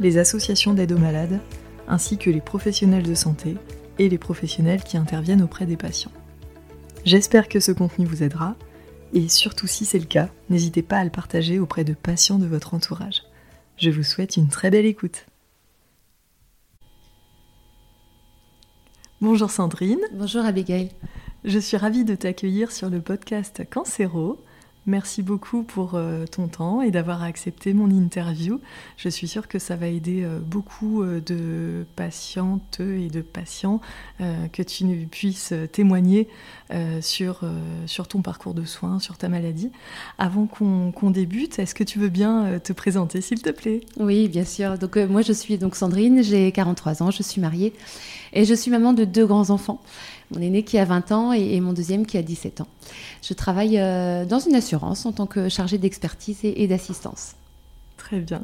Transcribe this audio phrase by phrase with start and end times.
[0.00, 1.40] les associations d'aide aux malades,
[1.88, 3.56] ainsi que les professionnels de santé
[3.98, 6.12] et les professionnels qui interviennent auprès des patients.
[7.04, 8.56] J'espère que ce contenu vous aidera,
[9.12, 12.46] et surtout si c'est le cas, n'hésitez pas à le partager auprès de patients de
[12.46, 13.22] votre entourage.
[13.76, 15.26] Je vous souhaite une très belle écoute.
[19.20, 20.00] Bonjour Sandrine.
[20.14, 20.90] Bonjour Abigail.
[21.44, 24.42] Je suis ravie de t'accueillir sur le podcast Cancéro.
[24.86, 28.60] Merci beaucoup pour euh, ton temps et d'avoir accepté mon interview.
[28.96, 33.80] Je suis sûre que ça va aider euh, beaucoup euh, de patientes et de patients
[34.52, 36.28] que tu puisses témoigner
[37.00, 37.40] sur,
[37.86, 39.70] sur ton parcours de soins, sur ta maladie.
[40.18, 43.80] Avant qu'on débute, est-ce que tu veux bien te présenter, s'il te plaît?
[43.98, 44.78] Oui, bien sûr.
[44.78, 47.72] Donc moi, je suis donc Sandrine, j'ai 43 ans, je suis mariée
[48.32, 49.80] et je suis maman de deux grands enfants
[50.32, 52.68] mon aîné qui a 20 ans et, mon deuxième qui a 17 ans.
[53.22, 57.34] Je travaille euh, dans une assurance en tant que chargée d'expertise et, d'assistance.
[57.96, 58.42] Très bien.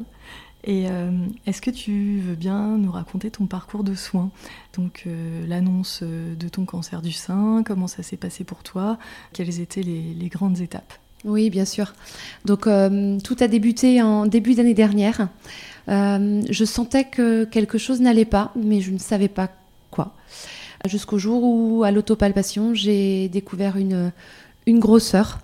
[0.65, 1.11] Et euh,
[1.45, 4.29] est-ce que tu veux bien nous raconter ton parcours de soins?
[4.75, 8.97] Donc euh, l'annonce de ton cancer du sein, comment ça s'est passé pour toi?
[9.33, 10.93] Quelles étaient les, grandes étapes?
[11.23, 11.93] Oui, bien sûr.
[12.45, 15.29] Donc tout a débuté en début d'année dernière.
[15.87, 19.49] je sentais que quelque chose n'allait pas, mais je ne savais pas
[19.91, 20.13] quoi
[20.85, 24.11] jusqu'au jour où, à l'autopalpation, j'ai découvert une,
[24.67, 25.39] grosseur.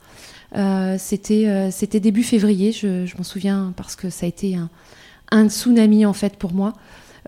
[0.56, 4.70] Euh, c'était, euh, c'était début février, je, m'en souviens parce que ça a été un,
[5.32, 6.74] un tsunami en fait pour moi.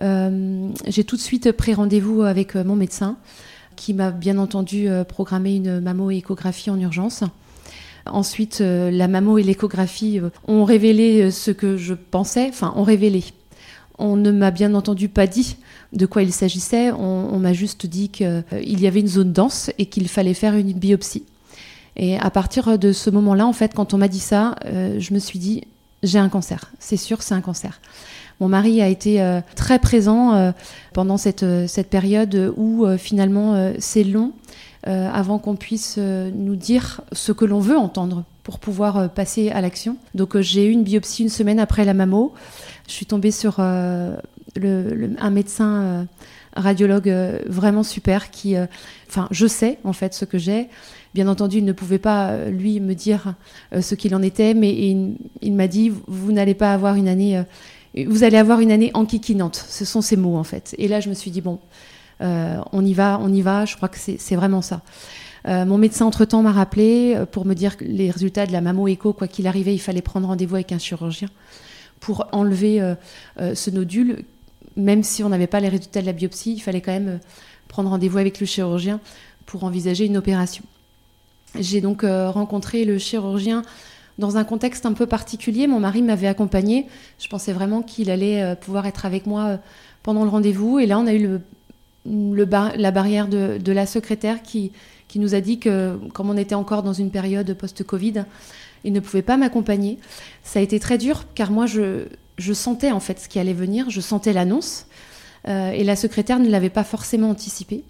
[0.00, 3.16] Euh, j'ai tout de suite pris rendez-vous avec mon médecin
[3.74, 7.24] qui m'a bien entendu programmé une mammo-échographie en urgence.
[8.06, 13.22] Ensuite, la mammo et l'échographie ont révélé ce que je pensais, enfin, ont révélé.
[13.98, 15.56] On ne m'a bien entendu pas dit
[15.92, 16.92] de quoi il s'agissait.
[16.92, 20.54] On, m'a juste dit qu'il euh, y avait une zone dense et qu'il fallait faire
[20.54, 21.24] une biopsie.
[21.96, 25.12] Et à partir de ce moment-là, en fait, quand on m'a dit ça, euh, je
[25.12, 25.64] me suis dit,
[26.04, 26.70] j'ai un cancer.
[26.78, 27.80] C'est sûr, c'est un cancer.
[28.38, 30.52] Mon mari a été euh, très présent
[30.92, 34.32] pendant cette, cette période où finalement c'est long
[34.84, 39.98] avant qu'on puisse nous dire ce que l'on veut entendre pour pouvoir passer à l'action.
[40.14, 42.32] Donc j'ai eu une biopsie une semaine après la mammo.
[42.86, 46.04] Je suis tombée sur un médecin euh,
[46.56, 48.64] radiologue euh, vraiment super qui, euh,
[49.06, 50.68] enfin, je sais en fait ce que j'ai.
[51.12, 53.34] Bien entendu, il ne pouvait pas lui me dire
[53.80, 54.70] ce qu'il en était, mais
[55.40, 57.42] il, m'a dit vous n'allez pas avoir une année,
[58.06, 59.64] vous allez avoir une année enquiquinante.
[59.68, 60.74] Ce sont ces mots en fait.
[60.76, 61.60] Et là, je me suis dit bon,
[62.20, 63.64] on y va, on y va.
[63.64, 64.82] Je crois que c'est vraiment ça.
[65.48, 69.46] Mon médecin, entre-temps, m'a rappelé pour me dire les résultats de la mammo-écho, quoi qu'il
[69.46, 71.28] arrivait, il fallait prendre rendez-vous avec un chirurgien
[72.00, 72.94] pour enlever
[73.38, 74.24] ce nodule
[74.78, 77.18] même si on n'avait pas les résultats de la biopsie, il fallait quand même euh,
[77.66, 79.00] prendre rendez-vous avec le chirurgien
[79.44, 80.64] pour envisager une opération.
[81.58, 83.62] J'ai donc euh, rencontré le chirurgien
[84.18, 85.66] dans un contexte un peu particulier.
[85.66, 86.86] Mon mari m'avait accompagné.
[87.18, 89.58] Je pensais vraiment qu'il allait euh, pouvoir être avec moi
[90.02, 90.78] pendant le rendez-vous.
[90.78, 91.38] Et là, on a eu
[92.04, 94.72] la barrière de, la secrétaire qui,
[95.08, 98.24] qui nous a dit que, comme on était encore dans une période post-Covid,
[98.84, 99.98] il ne pouvait pas m'accompagner.
[100.42, 102.06] Ça a été très dur car moi, je,
[102.38, 104.86] je sentais en fait ce qui allait venir, je sentais l'annonce,
[105.48, 107.84] euh, et la secrétaire ne l'avait pas forcément anticipé.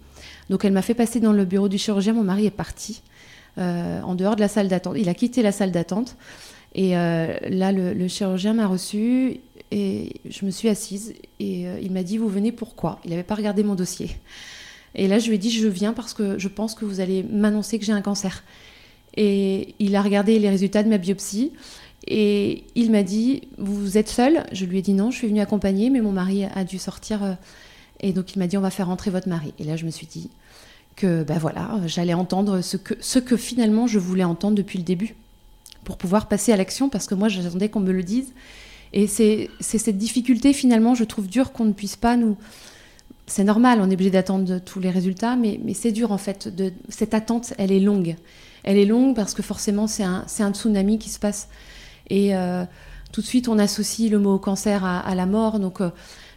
[0.49, 3.01] Donc elle m'a fait passer dans le bureau du chirurgien, mon mari est parti
[3.57, 4.95] euh, en dehors de la salle d'attente.
[4.97, 6.17] Il a quitté la salle d'attente,
[6.73, 9.39] et euh, là le, chirurgien m'a reçu,
[9.71, 12.99] et je me suis assise, et il m'a dit, vous venez pourquoi?
[13.05, 14.09] Il n'avait pas regardé mon dossier.
[14.95, 17.23] Et là je lui ai dit, je viens parce que je pense que vous allez
[17.23, 18.43] m'annoncer que j'ai un cancer.
[19.15, 21.51] Et il a regardé les résultats de ma biopsie.
[22.07, 24.45] Et il m'a dit Vous êtes seule?
[24.51, 27.23] Je lui ai dit non, je suis venue accompagner, mais mon mari a dû sortir.
[27.23, 27.33] Euh,
[27.99, 29.53] et donc il m'a dit On va faire rentrer votre mari.
[29.59, 30.29] Et là, je me suis dit
[30.95, 34.83] que ben voilà, j'allais entendre ce que, ce que finalement je voulais entendre depuis le
[34.83, 35.15] début,
[35.85, 38.33] pour pouvoir passer à l'action, parce que moi j'attendais qu'on me le dise.
[38.93, 42.37] Et c'est cette difficulté finalement, je trouve dur qu'on ne puisse pas nous.
[43.27, 46.49] C'est normal, on est obligé d'attendre tous les résultats, mais, c'est dur en fait.
[46.89, 48.15] Cette attente, elle est longue.
[48.63, 51.47] Elle est longue parce que forcément c'est un, un tsunami qui se passe
[52.09, 52.65] et euh,
[53.11, 55.59] tout de suite, on associe le mot cancer à, la mort.
[55.59, 55.89] Donc, euh,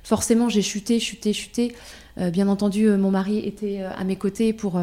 [0.03, 1.75] forcément, j'ai chuté, chuté, chuté.
[2.19, 4.81] Euh, bien entendu, mon mari était à mes côtés pour,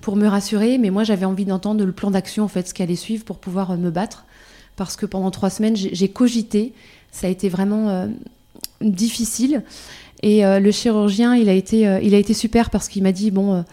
[0.00, 2.82] pour me rassurer, mais moi, j'avais envie d'entendre le plan d'action, en fait, ce qui
[2.82, 4.24] allait suivre pour pouvoir me battre.
[4.76, 6.72] Parce que pendant trois semaines, j'ai cogité.
[7.12, 8.08] Ça a été vraiment
[8.80, 9.62] difficile.
[10.22, 13.64] Et le chirurgien, il a été, il a été super parce qu'il m'a dit bon,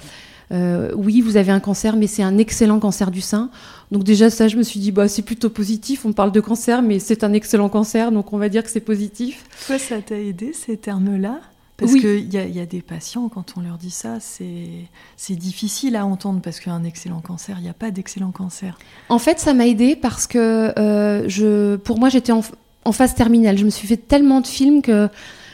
[0.52, 3.50] oui, vous avez un cancer, mais c'est un excellent cancer du sein.
[3.92, 6.06] Donc déjà ça, je me suis dit bah c'est plutôt positif.
[6.06, 8.80] On parle de cancer, mais c'est un excellent cancer, donc on va dire que c'est
[8.80, 9.46] positif.
[9.66, 11.40] Toi, ça t'a aidé ces termes-là?
[11.80, 16.06] Parce qu'il y, y, a des patients, quand on leur dit ça, c'est difficile à
[16.06, 18.78] entendre parce qu'un excellent cancer, il n'y a pas d'excellent cancer.
[19.08, 22.42] En fait, ça m'a aidé parce que euh, je, pour moi, j'étais en,
[22.90, 23.58] en, phase terminale.
[23.58, 25.10] Je me suis fait tellement de films que,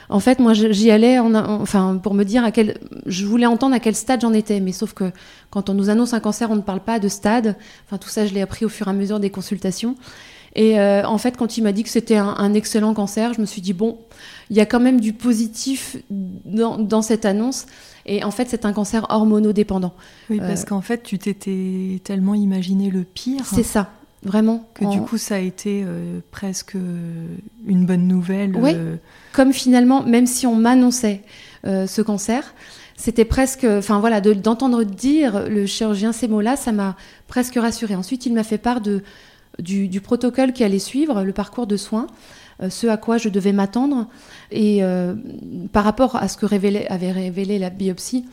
[0.09, 2.77] en fait, moi, j'y allais en, enfin, pour me dire à quel.
[3.05, 4.59] Je voulais entendre à quel stade j'en étais.
[4.59, 5.11] Mais sauf que
[5.49, 7.55] quand on nous annonce un cancer, on ne parle pas de stade.
[7.85, 9.95] Enfin, tout ça, je l'ai appris au fur et à mesure des consultations.
[10.55, 13.45] Et euh, en fait, quand il m'a dit que c'était un, excellent cancer, je me
[13.45, 13.97] suis dit, bon,
[14.49, 17.65] il y a quand même du positif dans, cette annonce.
[18.05, 19.93] Et en fait, c'est un cancer hormonodépendant.
[20.29, 23.45] Oui, parce euh, qu'en fait, tu t'étais tellement imaginé le pire.
[23.45, 23.91] C'est ça,
[24.25, 24.67] vraiment.
[24.73, 26.75] Que du coup, ça a été euh, presque
[27.65, 28.55] une bonne nouvelle.
[28.57, 28.75] Oui,
[29.31, 31.21] comme finalement, même si on m'annonçait
[31.63, 32.53] ce cancer,
[32.95, 36.95] c'était presque, enfin voilà, d'entendre dire le chirurgien ces mots-là, ça m'a
[37.27, 37.95] presque rassurée.
[37.95, 39.01] Ensuite, il m'a fait part de
[39.59, 42.07] du, protocole qui allait suivre, le parcours de soins,
[42.61, 44.07] euh, ce à quoi je devais m'attendre.
[44.51, 45.15] Et euh,
[45.71, 48.25] par rapport à ce que avait révélé la biopsie,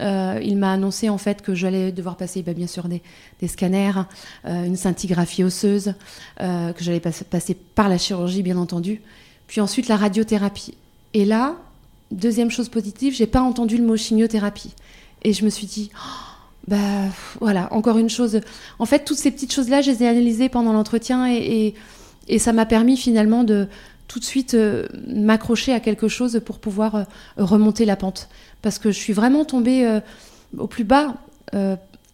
[0.00, 3.02] euh, il m'a annoncé en fait que j'allais devoir passer bah, bien sûr des,
[3.46, 4.02] scanners,
[4.44, 5.94] une scintigraphie osseuse,
[6.38, 9.00] que j'allais passer par la chirurgie bien entendu,
[9.46, 10.74] puis ensuite la radiothérapie.
[11.14, 11.56] Et là,
[12.10, 14.74] deuxième chose positive, j'ai pas entendu le mot chimiothérapie.
[15.22, 16.36] Et je me suis dit, oh,
[16.68, 16.76] bah
[17.40, 18.40] voilà, encore une chose.
[18.78, 21.74] En fait, toutes ces petites choses-là, je les ai analysées pendant l'entretien et,
[22.28, 23.68] et, ça m'a permis finalement de
[24.08, 27.04] tout de suite euh, m'accrocher à quelque chose pour pouvoir euh,
[27.36, 28.28] remonter la pente.
[28.62, 30.00] Parce que je suis vraiment tombée euh,
[30.56, 31.14] au plus bas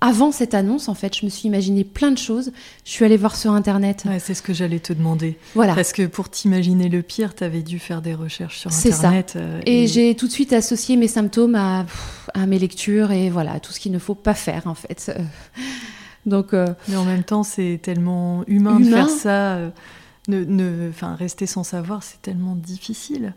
[0.01, 2.51] avant cette annonce, en fait, je me suis imaginé plein de choses.
[2.85, 4.03] Je suis allée voir sur Internet.
[4.05, 5.39] Ouais, c'est ce que j'allais te demander.
[5.55, 5.77] Voilà.
[5.77, 9.31] Parce que pour t'imaginer le pire, tu avais dû faire des recherches sur Internet.
[9.33, 9.61] C'est ça.
[9.65, 11.87] Et, j'ai tout de suite associé mes symptômes à,
[12.35, 15.17] à, mes lectures et voilà, tout ce qu'il ne faut pas faire, en fait.
[16.27, 19.59] Donc, Mais en même temps, c'est tellement humain, de faire ça.
[20.31, 23.35] Euh, ne, ne, rester sans savoir, c'est tellement difficile.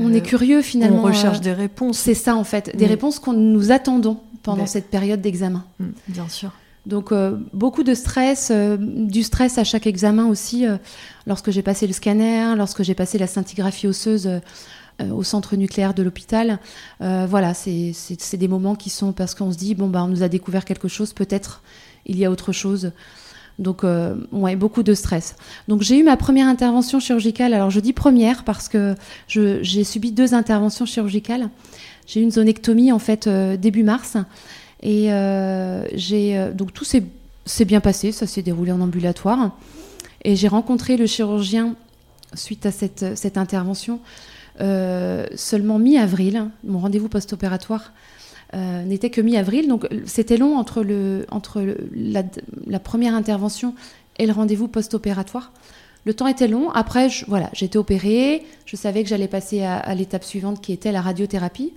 [0.00, 0.98] on est curieux finalement.
[0.98, 1.98] On recherche des réponses.
[1.98, 5.64] C'est ça en fait, des réponses qu'on nous attendons pendant cette période d'examen.
[5.78, 6.52] Mm, bien sûr.
[6.86, 10.66] Donc euh, beaucoup de stress, euh, du stress à chaque examen aussi.
[10.66, 10.76] Euh,
[11.26, 14.40] lorsque j'ai passé le scanner, lorsque j'ai passé la scintigraphie osseuse
[15.12, 16.58] au centre nucléaire de l'hôpital,
[17.00, 20.28] voilà, c'est des moments qui sont parce qu'on se dit bon bah on nous a
[20.28, 21.62] découvert quelque chose, peut-être
[22.06, 22.92] il y a autre chose.
[23.58, 23.84] Donc
[24.32, 25.34] ouais, beaucoup de stress.
[25.66, 27.54] Donc j'ai eu ma première intervention chirurgicale.
[27.54, 28.94] Alors je dis première parce que
[29.28, 31.48] j'ai subi deux interventions chirurgicales.
[32.06, 34.16] J'ai eu une zonectomie en fait euh, début mars.
[34.82, 39.56] Et euh, j'ai euh, donc tout s'est bien passé, ça s'est déroulé en ambulatoire.
[40.22, 41.74] Et j'ai rencontré le chirurgien
[42.34, 44.00] suite à cette, cette intervention
[44.58, 46.48] seulement mi-avril.
[46.64, 47.92] Mon rendez-vous post-opératoire
[48.54, 51.64] n'était que mi-avril, donc c'était long entre, le, entre
[51.94, 53.74] la, première intervention
[54.18, 55.52] et le rendez-vous post-opératoire.
[56.04, 56.70] Le temps était long.
[56.70, 58.44] Après, voilà, j'étais opérée.
[58.64, 61.72] Je savais que j'allais passer à, l'étape suivante qui était la radiothérapie.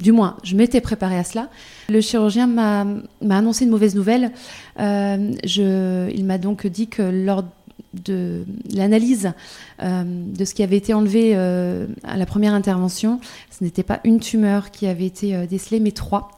[0.00, 1.50] Du moins, je m'étais préparée à cela.
[1.90, 2.86] Le chirurgien m'a
[3.28, 4.32] annoncé une mauvaise nouvelle.
[4.78, 7.44] Euh, il m'a donc dit que lors
[7.94, 9.32] de l'analyse
[9.82, 13.20] euh, de ce qui avait été enlevé euh, à la première intervention,
[13.50, 16.30] ce n'était pas une tumeur qui avait été décelée, mais trois.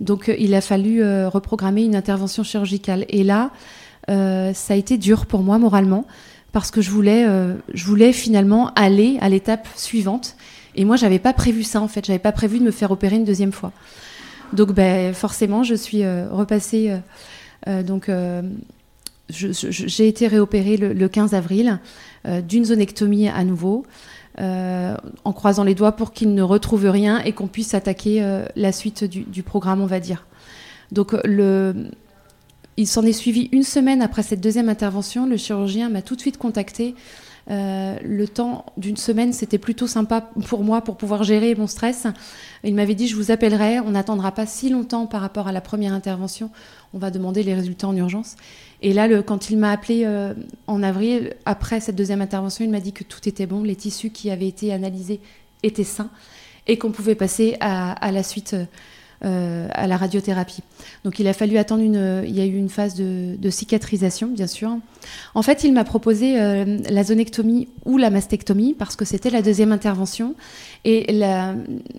[0.00, 3.06] Donc il a fallu reprogrammer une intervention chirurgicale.
[3.08, 3.50] Et là,
[4.08, 6.04] ça a été dur pour moi moralement
[6.52, 7.26] parce que je voulais,
[7.72, 10.36] je voulais finalement aller à l'étape suivante
[10.76, 12.04] et moi, j'avais pas prévu ça en fait.
[12.04, 13.72] J'avais pas prévu de me faire opérer une deuxième fois.
[14.52, 16.90] Donc, ben, forcément, je suis euh, repassée.
[16.90, 16.98] Euh,
[17.68, 18.10] euh, donc,
[19.30, 21.80] j'ai été réopérée le, 15 avril
[22.46, 23.84] d'une zonectomie à nouveau,
[24.38, 29.04] en croisant les doigts pour qu'il ne retrouve rien et qu'on puisse attaquer la suite
[29.04, 30.26] du, programme, on va dire.
[30.92, 31.14] Donc,
[32.76, 35.26] il s'en est suivi une semaine après cette deuxième intervention.
[35.26, 36.94] Le chirurgien m'a tout de suite contacté
[37.50, 42.06] euh, le temps d'une semaine, c'était plutôt sympa pour moi pour pouvoir gérer mon stress.
[42.62, 45.60] Il m'avait dit, je vous appellerai, on n'attendra pas si longtemps par rapport à la
[45.60, 46.50] première intervention,
[46.94, 48.36] on va demander les résultats en urgence.
[48.80, 50.34] Et là, quand il m'a appelé euh,
[50.66, 54.10] en avril, après cette deuxième intervention, il m'a dit que tout était bon, les tissus
[54.10, 55.20] qui avaient été analysés
[55.62, 56.10] étaient sains
[56.66, 58.54] et qu'on pouvait passer à, la suite.
[58.54, 58.64] Euh,
[59.24, 60.62] à la radiothérapie.
[61.04, 64.46] Donc il a fallu attendre une, il y a eu une phase de, cicatrisation, bien
[64.46, 64.76] sûr.
[65.34, 69.42] En fait, il m'a proposé euh, la zonectomie ou la mastectomie parce que c'était la
[69.42, 70.34] deuxième intervention
[70.84, 71.12] et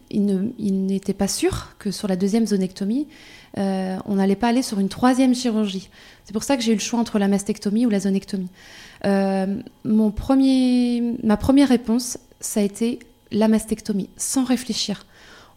[0.10, 3.08] il n'était pas sûr que sur la deuxième zonectomie,
[3.58, 5.89] euh, on n'allait pas aller sur une troisième chirurgie.
[6.25, 8.50] C'est pour ça que j'ai eu le choix entre la mastectomie ou la zonectomie.
[9.03, 13.00] mon premier, ma première réponse, ça a été
[13.32, 15.05] la mastectomie, sans réfléchir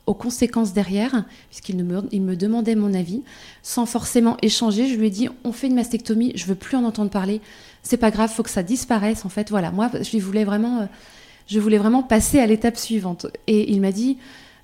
[0.08, 3.22] aux conséquences derrière, puisqu'il me, demandait mon avis,
[3.62, 4.88] sans forcément échanger.
[4.88, 7.42] Je lui ai dit on fait une mastectomie, je veux plus en entendre parler.
[7.82, 9.26] C'est pas grave, faut que ça disparaisse.
[9.26, 9.70] En fait, voilà.
[9.70, 13.26] Moi, je voulais vraiment, euh, voulais vraiment passer à l'étape suivante.
[13.46, 14.16] Et il m'a dit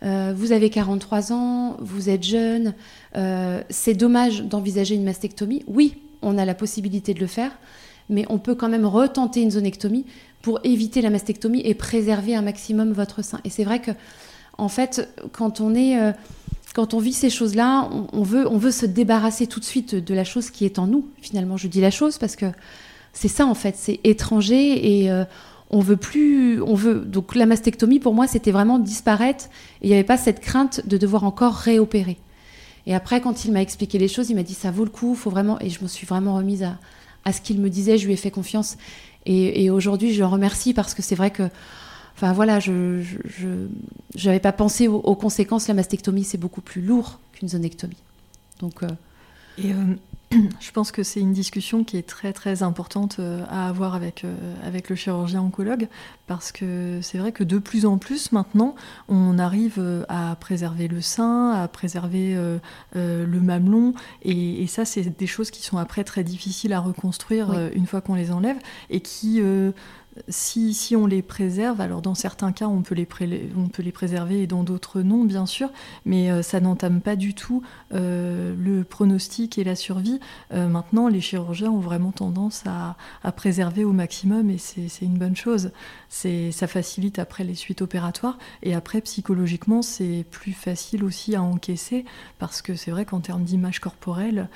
[0.03, 2.75] euh, vous avez 43 ans, vous êtes jeune,
[3.17, 5.63] euh, c'est dommage d'envisager une mastectomie.
[5.67, 7.53] Oui, on a la possibilité de le faire,
[8.09, 10.07] mais on peut quand même retenter une zonectomie
[10.41, 13.41] pour éviter la mastectomie et préserver un maximum votre sein.
[13.45, 13.91] Et c'est vrai que
[14.59, 16.13] en fait, quand on est, euh,
[16.75, 20.15] quand on vit ces choses-là, on, veut, on veut se débarrasser tout de suite de
[20.15, 21.09] la chose qui est en nous.
[21.21, 22.47] Finalement, je dis la chose parce que
[23.13, 25.25] c'est ça en fait, c'est étranger et euh,
[25.71, 27.01] on veut plus, on veut.
[27.01, 29.47] Donc la mastectomie pour moi, c'était vraiment disparaître
[29.83, 32.19] et il n'y avait pas cette crainte de devoir encore réopérer.
[32.87, 35.15] Et après, quand il m'a expliqué les choses, il m'a dit ça vaut le coup,
[35.15, 35.59] faut vraiment.
[35.61, 36.77] Et je me suis vraiment remise à,
[37.25, 38.77] à ce qu'il me disait, je lui ai fait confiance.
[39.27, 41.49] Et, et aujourd'hui, je le remercie parce que c'est vrai que
[42.17, 43.03] Enfin voilà, je
[44.25, 45.69] n'avais pas pensé aux, conséquences.
[45.69, 47.97] La mastectomie, c'est beaucoup plus lourd qu'une zonectomie.
[48.61, 48.89] Donc, euh,
[49.59, 53.69] Et euh, je pense que c'est une discussion qui est très très importante euh, à
[53.69, 54.25] avoir avec,
[54.63, 55.89] avec le chirurgien oncologue
[56.29, 58.77] parce que c'est vrai que de plus en plus maintenant,
[59.09, 62.35] on arrive à préserver le sein, à préserver
[62.95, 63.93] le mamelon
[64.23, 68.01] et, et ça, c'est des choses qui sont après très difficiles à reconstruire une fois
[68.01, 68.57] qu'on les enlève
[68.89, 69.43] et qui
[70.29, 73.05] si, on les préserve, alors dans certains cas on peut les,
[73.93, 75.71] préserver et dans d'autres non bien sûr,
[76.05, 80.21] mais euh, ça n'entame pas du tout euh, le pronostic et la survie.
[80.53, 82.97] Euh, maintenant les chirurgiens ont vraiment tendance à,
[83.33, 85.73] préserver au maximum et c'est une bonne chose.
[86.09, 92.05] Ça facilite après les suites opératoires et après psychologiquement c'est plus facile aussi à encaisser
[92.39, 94.49] parce que c'est vrai qu'en termes d'image corporelle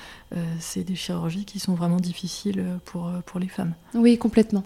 [0.61, 3.75] c'est des chirurgies qui sont vraiment difficiles pour les femmes.
[3.95, 4.65] Oui complètement.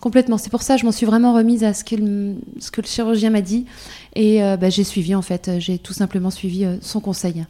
[0.00, 0.38] Complètement.
[0.38, 3.40] C'est pour ça que je m'en suis vraiment remise à ce, que le chirurgien m'a
[3.40, 3.66] dit.
[4.14, 5.50] Et euh, bah, j'ai suivi, en fait.
[5.58, 7.44] J'ai tout simplement suivi euh, son conseil.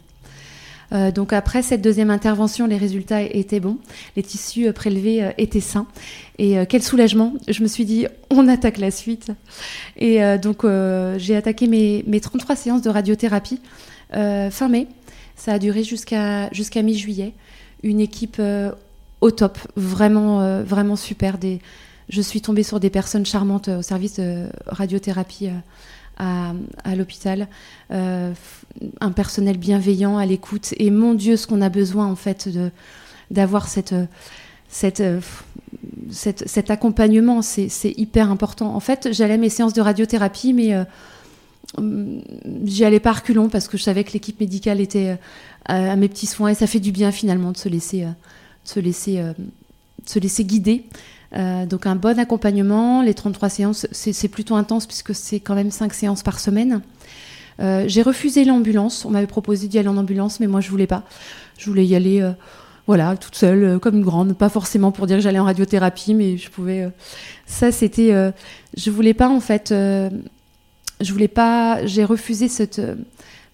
[0.91, 3.77] Euh, donc après cette deuxième intervention, les résultats étaient bons,
[4.15, 5.85] les tissus prélevés étaient sains
[6.39, 7.35] et quel soulagement.
[7.47, 9.31] Je me suis dit, on attaque la suite.
[9.97, 10.65] Et donc
[11.17, 13.59] j'ai attaqué mes, mes, 33 séances de radiothérapie
[14.11, 14.87] fin mai.
[15.35, 16.49] Ça a duré jusqu'à
[16.81, 17.33] mi-juillet.
[17.83, 18.41] Une équipe
[19.21, 21.37] au top, vraiment, vraiment super.
[22.09, 25.49] Je suis tombée sur des personnes charmantes euh, au service de radiothérapie
[26.19, 27.47] euh, à, l'hôpital,
[27.91, 28.33] euh,
[28.99, 30.73] un personnel bienveillant à l'écoute.
[30.77, 32.71] Et mon Dieu, ce qu'on a besoin en fait de
[33.31, 33.93] d'avoir cette,
[34.69, 35.03] cette,
[36.09, 38.73] cet accompagnement, c'est hyper important.
[38.73, 40.75] En fait, j'allais à mes séances de radiothérapie, mais
[42.65, 45.19] j'y allais pas reculons parce que je savais que l'équipe médicale était
[45.65, 48.09] à, mes petits soins et ça fait du bien finalement de se laisser, de
[48.63, 49.23] se laisser,
[50.07, 50.85] se laisser guider.
[51.35, 53.01] Euh, donc un bon accompagnement.
[53.01, 56.81] Les 33 séances, c'est plutôt intense puisque c'est quand même 5 séances par semaine.
[57.59, 59.05] Euh, j'ai refusé l'ambulance.
[59.05, 61.03] On m'avait proposé d'y aller en ambulance, mais moi je voulais pas.
[61.57, 62.31] Je voulais y aller, euh,
[62.87, 64.33] voilà, toute seule, comme une grande.
[64.33, 66.89] Pas forcément pour dire que j'allais en radiothérapie, mais je pouvais.
[67.45, 68.31] Ça, c'était.
[68.75, 69.69] je voulais pas en fait.
[69.69, 71.85] je voulais pas.
[71.85, 72.81] J'ai refusé cette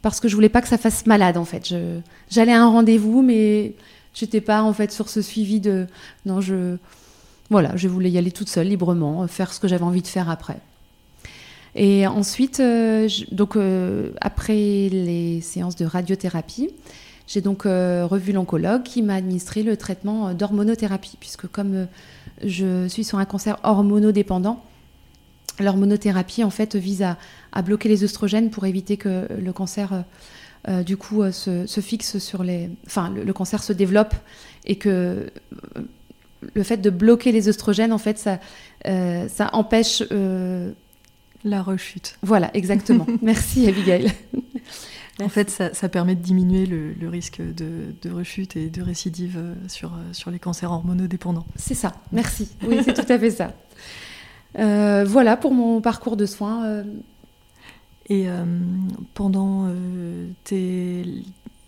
[0.01, 1.73] parce que je voulais pas que ça fasse malade en fait.
[2.29, 3.73] J'allais à un rendez-vous, mais
[4.13, 5.87] j'étais pas en fait sur ce suivi de.
[6.27, 6.77] Non, je
[7.49, 10.07] voilà, je voulais y aller toute seule, librement, euh, faire ce que j'avais envie de
[10.07, 10.57] faire après.
[11.75, 16.69] Et ensuite, euh, donc euh, après les séances de radiothérapie,
[17.27, 21.87] j'ai donc revu l'oncologue qui m'a administré le traitement d'hormonothérapie, puisque comme
[22.43, 24.63] je suis sur un cancer hormonodépendant,
[25.59, 27.17] l'hormonothérapie en fait vise à,
[27.63, 30.03] bloquer les oestrogènes pour éviter que le cancer
[30.85, 34.13] du coup se, fixe sur les, enfin le, cancer se développe
[34.65, 35.31] et que
[36.53, 38.39] le fait de bloquer les oestrogènes, en fait, ça,
[38.87, 40.71] euh, ça empêche euh,
[41.43, 42.17] la rechute.
[42.21, 43.05] Voilà, exactement.
[43.21, 44.11] Merci Abigail.
[45.21, 49.93] En fait, ça, permet de diminuer le, risque de, rechute et de récidive euh, sur,
[50.11, 51.45] sur les cancers hormonodépendants.
[51.55, 52.49] C'est ça, merci.
[52.67, 53.53] Oui, c'est tout à fait ça.
[55.05, 56.83] voilà pour mon parcours de soins.
[58.07, 58.27] Et
[59.15, 59.67] pendant
[60.43, 61.05] tes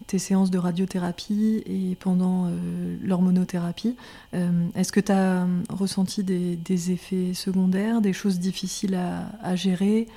[0.07, 3.95] tes séances de radiothérapie et pendant euh, l'hormonothérapie,
[4.33, 8.97] euh, est-ce que tu as euh, ressenti des, effets secondaires, des choses difficiles
[9.43, 10.07] à, gérer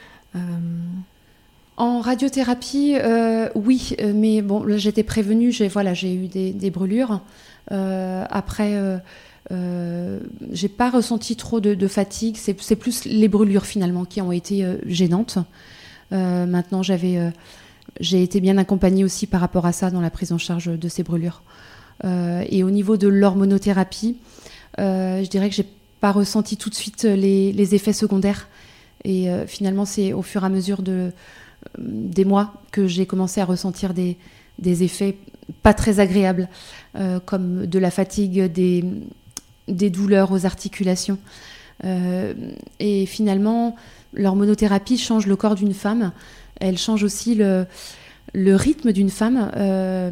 [1.76, 2.96] En radiothérapie,
[3.54, 7.20] oui, mais bon, j'étais prévenue, j'ai voilà, j'ai eu des, brûlures.
[7.68, 9.00] après,
[9.50, 12.36] j'ai pas ressenti trop de, de fatigue.
[12.36, 15.38] C'est plus les brûlures finalement qui ont été gênantes.
[16.12, 17.32] maintenant, j'avais
[17.98, 20.88] j'ai été bien accompagnée aussi par rapport à ça dans la prise en charge de
[20.88, 21.42] ces brûlures.
[22.04, 24.16] Euh, et au niveau de l'hormonothérapie,
[24.78, 25.66] euh, je dirais que j'ai
[26.00, 28.48] pas ressenti tout de suite les, effets secondaires.
[29.04, 31.10] Et finalement, c'est au fur et à mesure de,
[31.78, 34.16] des mois que j'ai commencé à ressentir des,
[34.82, 35.16] effets
[35.62, 36.48] pas très agréables,
[37.26, 41.18] comme de la fatigue, des douleurs aux articulations.
[41.82, 43.76] Et finalement,
[44.12, 46.12] l'hormonothérapie change le corps d'une femme.
[46.60, 47.66] Elle change aussi le,
[48.34, 49.50] rythme d'une femme.
[49.56, 50.10] Euh,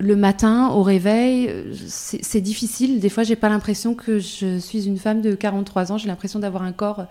[0.00, 1.52] le matin, au réveil,
[1.86, 3.00] c'est difficile.
[3.00, 5.98] Des fois, j'ai pas l'impression que je suis une femme de 43 ans.
[5.98, 7.06] J'ai l'impression d'avoir un corps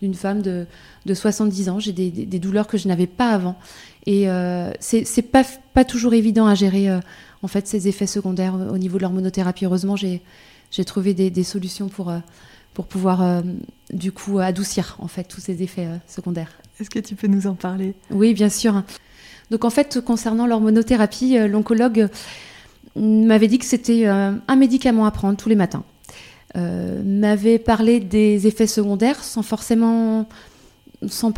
[0.00, 0.66] d'une femme de,
[1.06, 1.80] de, 70 ans.
[1.80, 3.56] J'ai des, douleurs que je n'avais pas avant.
[4.06, 5.44] Et euh, c'est pas,
[5.84, 7.00] toujours évident à gérer euh,
[7.42, 9.64] en fait ces effets secondaires au niveau de l'hormonothérapie.
[9.64, 12.18] Heureusement, j'ai trouvé des, solutions pour, euh,
[12.74, 13.42] pour pouvoir
[13.92, 16.52] du coup adoucir en fait tous ces effets secondaires.
[16.80, 17.94] Est-ce que tu peux nous en parler?
[18.10, 18.82] Oui, bien sûr.
[19.50, 22.08] Donc en fait, concernant l'hormonothérapie, euh, l'oncologue
[22.96, 25.84] m'avait dit que c'était euh, un médicament à prendre tous les matins.
[26.56, 30.26] Euh, m'avait parlé des effets secondaires sans forcément,
[31.06, 31.32] sans,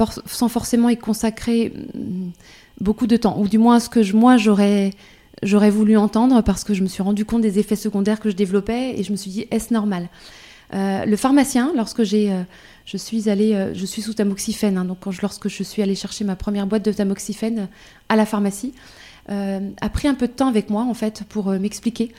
[0.48, 2.30] forcément y consacrer mm,
[2.80, 4.90] beaucoup de temps, ou du moins ce que moi j'aurais
[5.42, 8.36] j'aurais voulu entendre parce que je me suis rendu compte des effets secondaires que je
[8.36, 10.08] développais et je me suis dit est-ce normal?
[10.72, 12.32] Le pharmacien, lorsque j'ai
[12.90, 14.76] je suis allée, euh, je suis sous tamoxifène.
[14.76, 17.66] Hein, lorsque je suis allée chercher ma première boîte de tamoxifène euh,
[18.08, 18.74] à la pharmacie,
[19.30, 22.12] euh, a pris un peu de temps avec moi en fait pour m'expliquer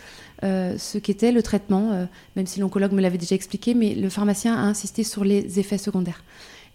[0.43, 4.61] ce qu'était le traitement, même si l'oncologue me l'avait déjà expliqué, mais le pharmacien a
[4.61, 6.23] insisté sur les effets secondaires.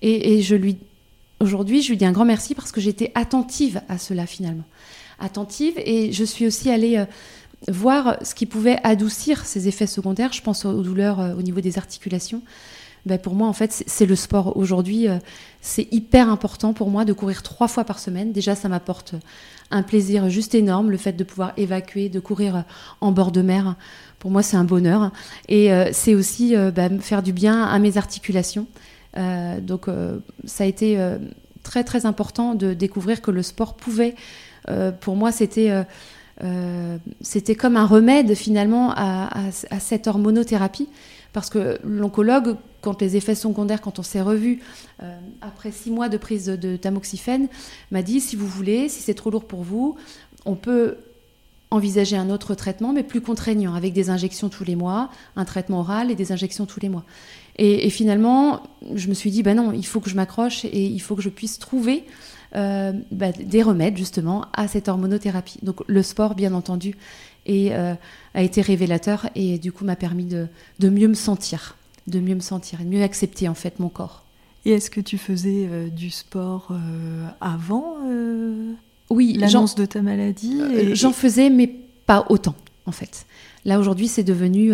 [0.03, 0.41] Et,
[1.41, 4.63] aujourd'hui, je lui dis un grand merci parce que j'étais attentive à cela finalement,
[5.19, 7.05] attentive, et je suis aussi allée
[7.69, 10.33] voir ce qui pouvait adoucir ces effets secondaires.
[10.33, 12.43] Je pense aux douleurs au niveau des articulations.
[13.07, 14.57] Ben, pour moi, en fait, c'est le sport.
[14.57, 15.19] Aujourd'hui, euh,
[15.61, 18.33] c'est hyper important pour moi de courir trois fois par semaine.
[18.33, 19.15] Déjà, ça m'apporte
[19.71, 22.65] un plaisir juste énorme, le fait de pouvoir évacuer, de courir
[23.01, 23.77] en bord de mer.
[24.19, 25.13] Pour moi, c'est un bonheur.
[25.49, 28.67] Et euh, c'est aussi euh, ben, faire du bien à mes articulations.
[29.63, 29.87] donc,
[30.45, 30.99] ça a été
[31.63, 34.15] très, très important de découvrir que le sport pouvait,
[35.01, 35.87] pour moi, c'était...
[37.21, 40.89] c'était comme un remède finalement à, cette hormonothérapie
[41.37, 44.61] parce que l'oncologue, quand les effets secondaires, quand on s'est revu
[45.03, 47.49] euh, après six mois de prise de, tamoxifène,
[47.91, 49.97] m'a dit si vous voulez, si c'est trop lourd pour vous,
[50.47, 50.97] on peut
[51.71, 55.81] envisager un autre traitement, mais plus contraignant, avec des injections tous les mois, un traitement
[55.81, 57.05] oral et des injections tous les mois.
[57.59, 58.63] Et, finalement,
[58.95, 61.23] je me suis dit, ben non, il faut que je m'accroche et il faut que
[61.23, 62.05] je puisse trouver
[62.55, 65.59] euh, bah, des remèdes justement à cette hormonothérapie.
[65.63, 66.97] Donc le sport, bien entendu,
[67.47, 67.95] et euh,
[68.35, 70.49] a été révélateur et du coup m'a permis de,
[70.89, 74.25] mieux me sentir, de mieux me sentir et de mieux accepter en fait mon corps.
[74.67, 76.73] Et est-ce que tu faisais euh, du sport
[77.41, 77.97] avant
[79.09, 80.61] oui, l'annonce de ta maladie
[80.95, 81.71] J'en faisais, mais
[82.07, 83.25] pas autant en fait.
[83.65, 84.73] Là aujourd'hui, c'est devenu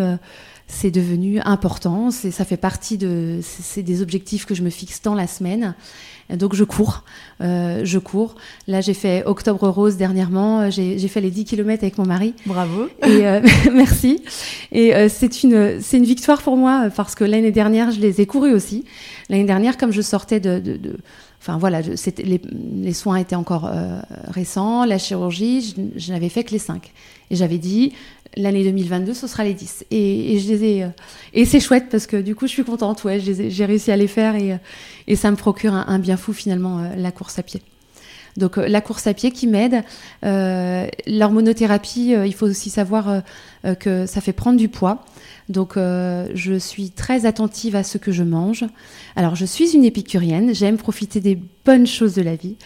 [0.72, 2.10] c'est devenu important.
[2.10, 5.74] Ça fait partie de, c'est des objectifs que je me fixe dans la semaine.
[6.30, 7.04] Donc je cours,
[7.42, 8.36] euh, je cours.
[8.66, 12.34] Là j'ai fait Octobre Rose dernièrement, j'ai fait les 10 km avec mon mari.
[12.46, 12.88] Bravo.
[13.02, 13.40] Et euh,
[13.72, 14.22] merci.
[14.70, 18.22] Et euh, c'est une c'est une victoire pour moi parce que l'année dernière je les
[18.22, 18.84] ai courus aussi.
[19.28, 20.96] L'année dernière comme je sortais de, de, de
[21.42, 22.40] enfin voilà, les,
[22.80, 23.68] les, soins étaient encore
[24.28, 26.92] récents, la chirurgie, je, je n'avais fait que les 5.
[27.32, 27.94] Et j'avais dit,
[28.36, 29.86] l'année 2022, ce sera les 10.
[29.90, 30.88] Et, je les ai, euh,
[31.32, 33.04] et c'est chouette parce que du coup, je suis contente.
[33.04, 36.78] Ouais, j'ai réussi à les faire et, euh, ça me procure un, bien fou finalement
[36.78, 37.62] euh, la course à pied.
[38.36, 39.82] Donc la course à pied qui m'aide.
[40.22, 43.22] L'hormonothérapie, il faut aussi savoir
[43.78, 45.04] que ça fait prendre du poids.
[45.48, 48.64] Donc euh, je suis très attentive à ce que je mange.
[49.16, 52.56] Alors je suis une épicurienne, j'aime profiter des bonnes choses de la vie.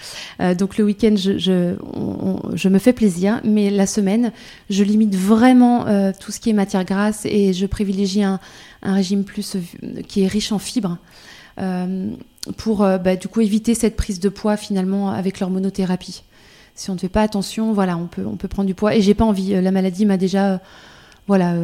[0.41, 4.33] Euh, donc le week-end, je, me fais plaisir, mais la semaine,
[4.71, 8.41] je limite vraiment euh, tout ce qui est matière grasse et je privilégie un,
[8.83, 9.57] régime plus
[10.07, 10.99] qui est riche en fibres.
[12.57, 16.23] Pour bah, du coup éviter cette prise de poids finalement avec l'hormonothérapie.
[16.75, 18.95] Si on ne fait pas attention, voilà, on peut, on peut prendre du poids.
[18.95, 19.61] Et j'ai pas envie.
[19.61, 20.61] La maladie m'a déjà,
[21.27, 21.55] voilà,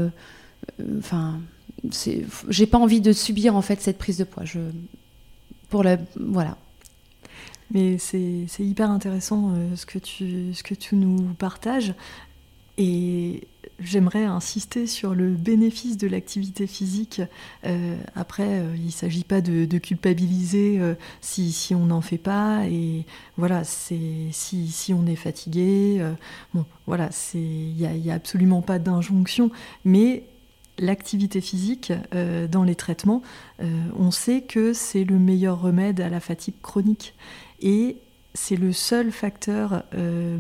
[0.99, 1.39] enfin,
[2.49, 4.45] j'ai pas envie de subir en fait cette prise de poids.
[5.69, 5.85] Pour
[6.17, 6.57] voilà.
[7.73, 11.95] Mais c'est hyper intéressant euh, ce, que tu, ce que tu nous partages.
[12.77, 13.49] Et
[13.85, 17.23] j'aimerais insister sur le bénéfice de l'activité physique.
[17.65, 20.81] Euh, après, euh, il ne s'agit pas de, culpabiliser
[21.21, 22.67] si, si, on n'en fait pas.
[22.67, 23.05] Et
[23.37, 26.05] voilà, si, si on est fatigué,
[26.55, 29.51] bon, voilà, il n'y a, a, absolument pas d'injonction.
[29.85, 30.25] Mais
[30.79, 33.23] l'activité physique euh, dans les traitements,
[33.61, 33.67] euh,
[33.99, 37.15] on sait que c'est le meilleur remède à la fatigue chronique.
[37.61, 37.97] Et
[38.35, 40.39] c'est le seul facteur euh,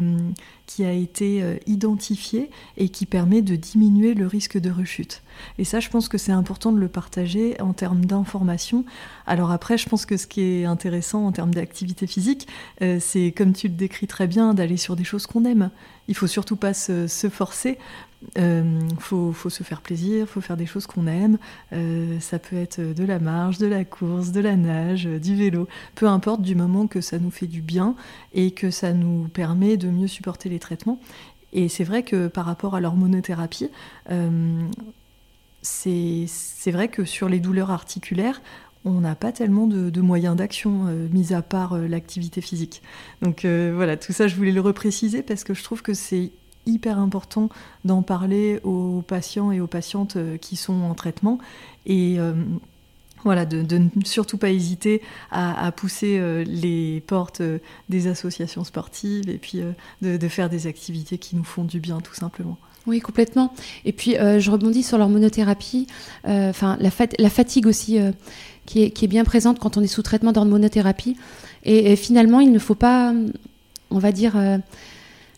[0.66, 5.22] qui a été euh, identifié et qui permet de diminuer le risque de rechute.
[5.58, 8.84] Et ça, je pense que c'est important de le partager en termes d'information.
[9.26, 12.48] Alors après, je pense que ce qui est intéressant en termes d'activité physique,
[12.80, 15.70] euh, c'est comme tu le décris très bien, d'aller sur des choses qu'on aime.
[16.08, 17.78] Il faut surtout pas se, forcer.
[18.38, 21.38] Euh, faut, se faire plaisir, faut faire des choses qu'on aime.
[21.72, 25.68] Euh, ça peut être de la marche, de la course, de la nage, du vélo,
[25.94, 27.94] peu importe du moment que ça nous fait du bien
[28.32, 31.00] et que ça nous permet de mieux supporter les traitements.
[31.52, 33.70] Et c'est vrai que par rapport à l'hormonothérapie,
[34.10, 34.62] euh,
[35.62, 36.26] c'est
[36.70, 38.40] vrai que sur les douleurs articulaires,
[38.84, 42.82] on n'a pas tellement de, moyens d'action, euh, mis à part euh, l'activité physique.
[43.20, 46.32] Donc euh, voilà, tout ça, je voulais le repréciser parce que je trouve que c'est
[46.66, 47.48] hyper important
[47.84, 51.38] d'en parler aux patients et aux patientes qui sont en traitement.
[51.86, 52.18] Et
[53.24, 57.42] voilà, de, ne surtout pas hésiter à, pousser les portes
[57.88, 59.60] des associations sportives et puis
[60.02, 62.58] de, faire des activités qui nous font du bien, tout simplement.
[62.86, 63.54] Oui, complètement.
[63.84, 65.86] Et puis, je rebondis sur l'hormonothérapie,
[66.24, 67.98] enfin, la, la, fatigue aussi
[68.66, 71.16] qui est, bien présente quand on est sous traitement d'hormonothérapie.
[71.64, 73.12] Et, finalement, il ne faut pas,
[73.90, 74.58] on va dire, euh,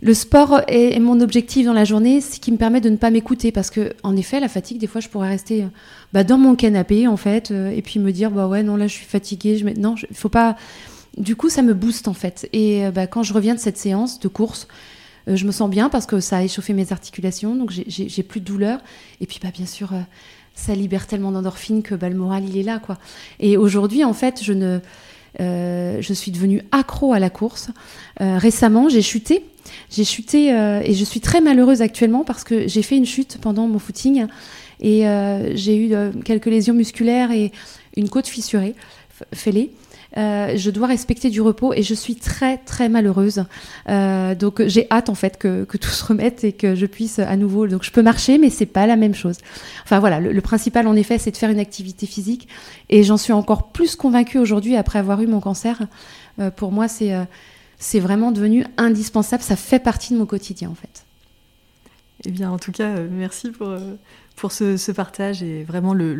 [0.02, 3.10] le sport est, mon objectif dans la journée, ce qui me permet de ne pas
[3.10, 3.52] m'écouter.
[3.52, 5.68] Parce que, en effet, la fatigue, des fois, je pourrais rester euh,
[6.12, 8.86] bah, dans mon canapé, en fait, euh, et puis me dire, bah ouais, non, là,
[8.86, 9.56] je suis fatiguée.
[9.56, 9.66] Je...
[9.80, 10.56] Non, il faut pas.
[11.16, 12.48] Du coup, ça me booste, en fait.
[12.52, 14.66] Et bah, quand je reviens de cette séance de course,
[15.26, 18.44] je me sens bien parce que ça a échauffé mes articulations, donc j'ai plus de
[18.44, 18.80] douleur.
[19.20, 19.92] Et puis, bah, bien sûr,
[20.54, 22.98] ça libère tellement d'endorphines que bah, le moral, il est là, quoi.
[23.38, 24.80] Et aujourd'hui, en fait, je ne...
[25.40, 27.70] Euh, je suis devenue accro à la course.
[28.20, 29.44] Euh, récemment, j'ai chuté.
[29.90, 33.38] J'ai chuté euh, et je suis très malheureuse actuellement parce que j'ai fait une chute
[33.40, 34.26] pendant mon footing
[34.80, 35.04] et
[35.54, 37.52] j'ai eu quelques lésions musculaires et
[37.96, 38.74] une côte fissurée,
[39.32, 39.70] fêlée.
[40.16, 43.44] Euh, je dois respecter du repos et je suis très très malheureuse.
[43.88, 47.36] Euh, donc j'ai hâte en fait que, tout se remette et que je puisse à
[47.36, 47.66] nouveau.
[47.66, 49.38] Donc je peux marcher, mais c'est pas la même chose.
[49.84, 52.48] Enfin voilà, le, principal en effet, c'est de faire une activité physique
[52.90, 55.80] et j'en suis encore plus convaincue aujourd'hui après avoir eu mon cancer.
[56.38, 57.12] Euh, pour moi, c'est
[57.84, 59.42] c'est vraiment devenu indispensable.
[59.42, 61.04] Ça fait partie de mon quotidien en fait.
[62.24, 63.74] Eh bien, en tout cas, merci pour,
[64.36, 66.16] pour ce, partage et vraiment le,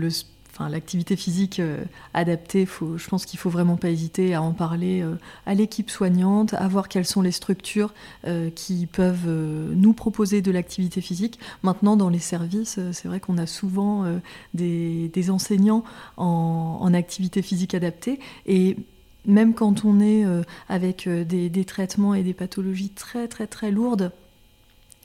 [0.50, 4.53] enfin, l'activité physique euh, adaptée, faut, je pense qu'il faut vraiment pas hésiter à en
[4.53, 5.14] parler euh,
[5.46, 7.94] à l'équipe soignante, à voir quelles sont les structures
[8.27, 11.38] euh, qui peuvent nous proposer de l'activité physique.
[11.62, 14.05] Maintenant, dans les services, c'est vrai qu'on a souvent
[14.53, 15.83] des, enseignants
[16.18, 18.77] en, en, activité physique adaptée et
[19.26, 20.24] même quand on est
[20.68, 24.12] avec des, des traitements et des pathologies très très très lourdes,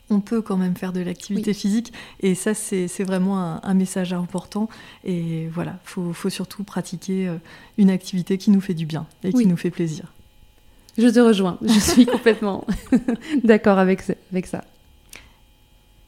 [0.10, 1.94] on peut quand même faire de l'activité physique.
[2.20, 4.70] Et ça, c'est vraiment un, message important.
[5.04, 7.36] Et voilà, il faut, surtout pratiquer euh,
[7.78, 10.14] une activité qui nous fait du bien et qui nous fait plaisir.
[10.98, 12.66] Je te rejoins, je suis complètement
[13.44, 14.02] d'accord avec,
[14.32, 14.66] avec ça.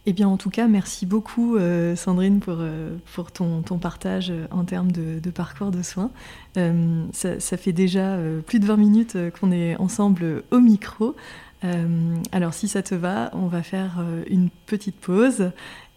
[0.08, 2.98] Eh bien, en tout cas, merci beaucoup, euh, Sandrine, pour, euh,
[3.34, 6.12] ton, partage en termes de, parcours de soins.
[6.56, 11.16] ça, ça, fait déjà plus de 20 minutes qu'on est ensemble au micro.
[11.64, 15.52] Euh, alors si ça te va, on va faire euh, une petite pause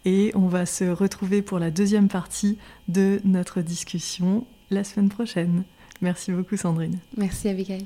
[0.05, 5.63] et on va se retrouver pour la deuxième partie de notre discussion la semaine prochaine.
[6.01, 6.99] Merci beaucoup Sandrine.
[7.17, 7.85] Merci Abigail.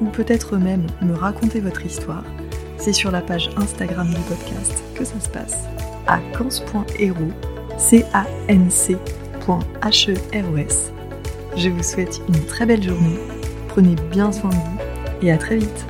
[0.00, 2.24] ou peut-être même me raconter votre histoire,
[2.76, 5.56] c'est sur la page Instagram du podcast que ça se passe
[6.06, 7.28] à cans.hero,
[7.76, 9.58] c a n c.heros.
[11.56, 13.18] Je vous souhaite une très belle journée,
[13.68, 14.78] prenez bien soin de vous
[15.22, 15.86] et à très vite